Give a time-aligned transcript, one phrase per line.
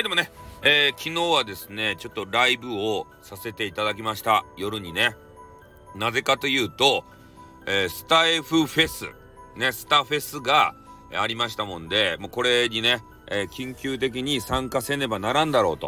[0.00, 4.46] はい、でもね、えー、昨日はですね、ちょっとライブをさせていただきました。
[4.56, 5.14] 夜にね。
[5.94, 7.04] なぜかというと、
[7.66, 9.10] えー、スタエフフェス、
[9.56, 10.74] ね、スタフェスが
[11.14, 15.78] ありましたもんで、もうこれにね、えー、緊急的に参加せねばならんだろう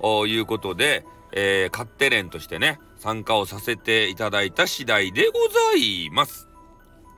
[0.00, 6.48] ということで、えー、勝手連としてね、参加をさせていただいた次第でございます。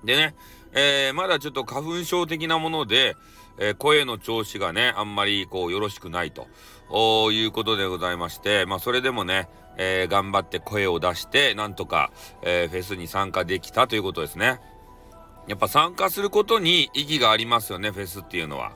[0.02, 0.34] でね、
[0.72, 3.14] えー、まだちょっと花粉症的なもので、
[3.58, 6.48] えー、声の調子がね、あんまりこうよろしくないと
[7.32, 12.10] いうことでございまして、まあそれでもね、えー、頑張って声を出して、なんとか、
[12.42, 14.60] えー、フェスに参加できたということですね。
[15.48, 18.72] やっぱ参加することに意義がありますよね、フェスっていうのは。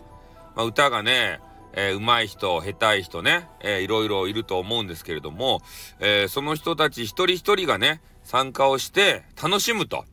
[0.56, 1.40] まあ、歌がね、
[1.72, 5.60] えー、上手い人、下手い人ね、えー、いろいろいると思うんですけれども、
[6.00, 10.04] えー、その人たち一人一人がね、参加をして楽しむと。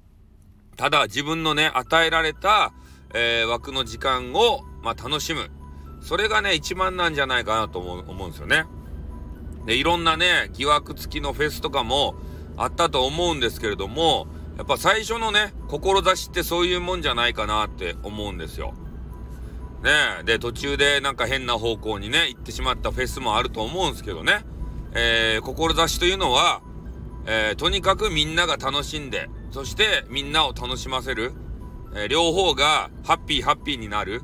[0.75, 2.73] ただ自分のね、与えられた、
[3.13, 5.49] えー、枠の時間を、まあ、楽しむ。
[6.01, 8.65] それがね、一番なんじゃないかなと思う思うんですよね。
[9.65, 12.15] で、いろんなね、疑惑付きのフェスとかも
[12.57, 18.73] あったと思うんですけれども、やっぱ最初のね、志ってそういうもんじゃないかなって思うんですよ。
[19.83, 24.45] ねで、途中でなんか変な方向にね、行ってしまったフェスもあると思うんですけどね。
[24.93, 26.61] えー、志というのは、
[27.25, 31.33] えー、とにかくみんなが楽しんで、そしてみんなを楽しませる。
[31.95, 34.21] え、両方がハッピーハッピーになる。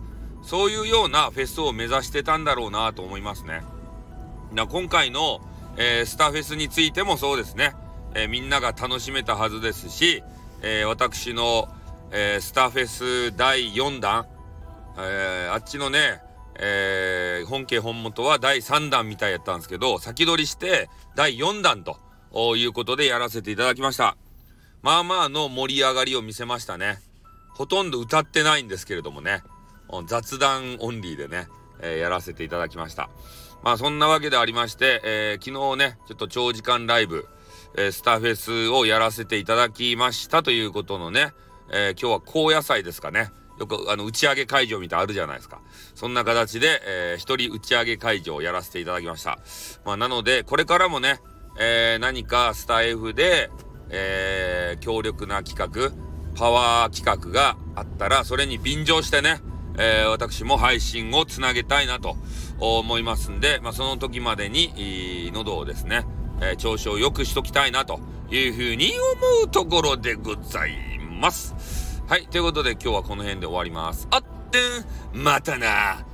[0.48, 3.64] そういうようなフェスを目指してたんだろうなと思いますね。
[4.54, 5.42] だ今回の、
[5.76, 7.74] えー、スターフェスについてもそうですね。
[8.16, 10.24] えー、みんなが楽しめたはずですし、
[10.62, 11.68] えー、私の、
[12.10, 14.26] えスターフェス第4弾、
[14.98, 16.22] えあっちのね、
[16.56, 21.98] え本家本元は第3弾みたいやったんですけど、先取りして第4弾と
[22.56, 24.16] いうことでやらせていただきました。
[24.82, 27.00] まあまあの盛り上がりを見せましたね。
[27.58, 29.42] ほとんど歌ってないんですけれどもね、
[30.06, 31.48] 雑談オンリーでね、
[31.80, 33.10] えー、やらせていただきました。
[33.64, 37.28] まあそんなわけでありまして、えー、昨日ね、ちょっと長時間ライブ、
[37.76, 41.34] えー、スターフェスをやらせていただきましたということのね、
[41.72, 43.32] え今日は高野菜ですかね。
[43.60, 45.60] よくあの打ち上げ会場みたいあるじゃないですか。
[45.96, 49.40] そんな形で、えー、一人打ち上げ会場をやらせていただきました。
[49.84, 51.20] まあなので、これからもね、
[51.60, 53.50] え、何かスタイフで、
[53.90, 56.07] え、強力な企画、
[56.38, 59.42] パワー企画があったら、それに便乗してね、
[59.80, 62.16] えー、私も配信をつなげたいなと
[62.60, 66.06] 思いますんで、まあ、その時までに、喉をですね、
[66.42, 68.00] えー、調子を良くしときたいなと
[68.30, 68.92] いうふうに
[69.42, 72.04] 思うところでございます。
[72.08, 74.08] はい、ということで今日はこの辺で終わります。
[74.12, 74.60] あって
[75.18, 76.06] ん、またな。